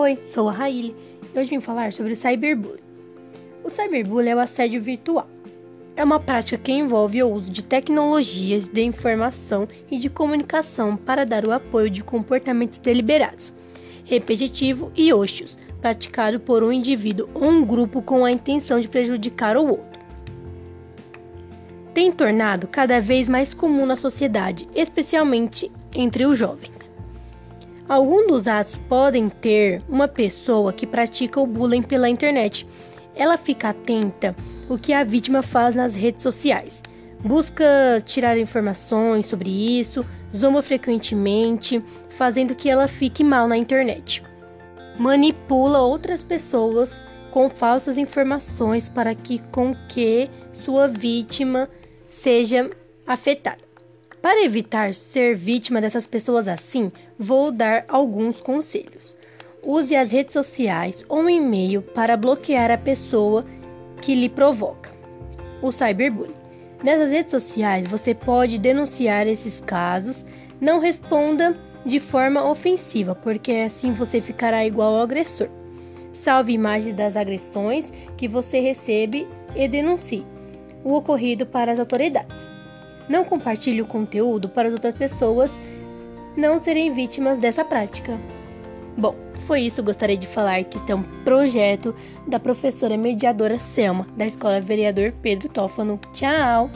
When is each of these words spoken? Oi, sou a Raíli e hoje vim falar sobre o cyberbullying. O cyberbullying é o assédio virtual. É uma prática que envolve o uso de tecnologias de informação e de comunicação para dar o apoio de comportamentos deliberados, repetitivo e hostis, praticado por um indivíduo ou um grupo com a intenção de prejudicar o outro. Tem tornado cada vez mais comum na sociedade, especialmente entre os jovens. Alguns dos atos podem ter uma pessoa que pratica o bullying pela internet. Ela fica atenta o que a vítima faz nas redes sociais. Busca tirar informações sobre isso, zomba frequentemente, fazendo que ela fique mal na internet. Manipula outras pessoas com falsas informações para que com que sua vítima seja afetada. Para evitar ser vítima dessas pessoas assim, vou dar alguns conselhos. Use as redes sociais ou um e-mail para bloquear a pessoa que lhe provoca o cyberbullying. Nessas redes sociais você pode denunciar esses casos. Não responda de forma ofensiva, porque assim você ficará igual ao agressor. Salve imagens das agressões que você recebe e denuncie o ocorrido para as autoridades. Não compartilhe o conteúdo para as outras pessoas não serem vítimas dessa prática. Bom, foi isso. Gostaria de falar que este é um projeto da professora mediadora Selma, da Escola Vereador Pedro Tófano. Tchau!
Oi, 0.00 0.14
sou 0.14 0.48
a 0.48 0.52
Raíli 0.52 0.94
e 1.34 1.36
hoje 1.36 1.50
vim 1.50 1.58
falar 1.58 1.92
sobre 1.92 2.12
o 2.12 2.16
cyberbullying. 2.16 2.78
O 3.64 3.68
cyberbullying 3.68 4.28
é 4.28 4.36
o 4.36 4.38
assédio 4.38 4.80
virtual. 4.80 5.26
É 5.96 6.04
uma 6.04 6.20
prática 6.20 6.56
que 6.56 6.70
envolve 6.70 7.20
o 7.20 7.28
uso 7.28 7.50
de 7.50 7.64
tecnologias 7.64 8.68
de 8.68 8.80
informação 8.80 9.66
e 9.90 9.98
de 9.98 10.08
comunicação 10.08 10.96
para 10.96 11.26
dar 11.26 11.44
o 11.44 11.50
apoio 11.50 11.90
de 11.90 12.04
comportamentos 12.04 12.78
deliberados, 12.78 13.52
repetitivo 14.04 14.92
e 14.94 15.12
hostis, 15.12 15.58
praticado 15.80 16.38
por 16.38 16.62
um 16.62 16.70
indivíduo 16.70 17.28
ou 17.34 17.48
um 17.50 17.64
grupo 17.64 18.00
com 18.00 18.24
a 18.24 18.30
intenção 18.30 18.78
de 18.78 18.86
prejudicar 18.86 19.56
o 19.56 19.66
outro. 19.66 19.98
Tem 21.92 22.12
tornado 22.12 22.68
cada 22.68 23.00
vez 23.00 23.28
mais 23.28 23.52
comum 23.52 23.84
na 23.84 23.96
sociedade, 23.96 24.68
especialmente 24.76 25.72
entre 25.92 26.24
os 26.24 26.38
jovens. 26.38 26.88
Alguns 27.88 28.26
dos 28.26 28.46
atos 28.46 28.74
podem 28.86 29.30
ter 29.30 29.82
uma 29.88 30.06
pessoa 30.06 30.74
que 30.74 30.86
pratica 30.86 31.40
o 31.40 31.46
bullying 31.46 31.82
pela 31.82 32.08
internet. 32.08 32.66
Ela 33.16 33.38
fica 33.38 33.70
atenta 33.70 34.36
o 34.68 34.76
que 34.76 34.92
a 34.92 35.02
vítima 35.02 35.40
faz 35.40 35.74
nas 35.74 35.94
redes 35.94 36.22
sociais. 36.22 36.82
Busca 37.20 37.64
tirar 38.04 38.38
informações 38.38 39.24
sobre 39.24 39.50
isso, 39.50 40.04
zomba 40.36 40.62
frequentemente, 40.62 41.82
fazendo 42.10 42.54
que 42.54 42.68
ela 42.68 42.86
fique 42.86 43.24
mal 43.24 43.48
na 43.48 43.56
internet. 43.56 44.22
Manipula 44.98 45.80
outras 45.80 46.22
pessoas 46.22 46.94
com 47.30 47.48
falsas 47.48 47.96
informações 47.96 48.88
para 48.88 49.14
que 49.14 49.38
com 49.50 49.74
que 49.88 50.28
sua 50.64 50.88
vítima 50.88 51.70
seja 52.10 52.70
afetada. 53.06 53.67
Para 54.20 54.44
evitar 54.44 54.92
ser 54.94 55.36
vítima 55.36 55.80
dessas 55.80 56.06
pessoas 56.06 56.48
assim, 56.48 56.90
vou 57.18 57.52
dar 57.52 57.84
alguns 57.88 58.40
conselhos. 58.40 59.14
Use 59.64 59.94
as 59.94 60.10
redes 60.10 60.32
sociais 60.32 61.04
ou 61.08 61.20
um 61.20 61.30
e-mail 61.30 61.82
para 61.82 62.16
bloquear 62.16 62.70
a 62.70 62.78
pessoa 62.78 63.44
que 64.02 64.14
lhe 64.14 64.28
provoca 64.28 64.90
o 65.62 65.70
cyberbullying. 65.70 66.34
Nessas 66.82 67.10
redes 67.10 67.30
sociais 67.30 67.86
você 67.86 68.14
pode 68.14 68.58
denunciar 68.58 69.26
esses 69.26 69.60
casos. 69.60 70.24
Não 70.60 70.80
responda 70.80 71.56
de 71.84 72.00
forma 72.00 72.44
ofensiva, 72.48 73.14
porque 73.14 73.52
assim 73.52 73.92
você 73.92 74.20
ficará 74.20 74.64
igual 74.64 74.94
ao 74.94 75.02
agressor. 75.02 75.48
Salve 76.12 76.52
imagens 76.52 76.94
das 76.94 77.16
agressões 77.16 77.92
que 78.16 78.26
você 78.26 78.58
recebe 78.58 79.28
e 79.54 79.68
denuncie 79.68 80.26
o 80.84 80.94
ocorrido 80.94 81.46
para 81.46 81.72
as 81.72 81.78
autoridades. 81.78 82.57
Não 83.08 83.24
compartilhe 83.24 83.82
o 83.82 83.86
conteúdo 83.86 84.48
para 84.48 84.68
as 84.68 84.74
outras 84.74 84.94
pessoas 84.94 85.52
não 86.36 86.62
serem 86.62 86.92
vítimas 86.92 87.38
dessa 87.38 87.64
prática. 87.64 88.18
Bom, 88.96 89.14
foi 89.46 89.62
isso. 89.62 89.82
Gostaria 89.82 90.16
de 90.16 90.26
falar 90.26 90.62
que 90.64 90.76
este 90.76 90.92
é 90.92 90.94
um 90.94 91.02
projeto 91.24 91.94
da 92.26 92.38
professora 92.38 92.96
mediadora 92.96 93.58
Selma, 93.58 94.06
da 94.16 94.26
Escola 94.26 94.60
Vereador 94.60 95.12
Pedro 95.22 95.48
Tófano. 95.48 95.98
Tchau! 96.12 96.70